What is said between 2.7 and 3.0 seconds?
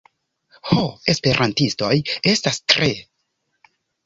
tre...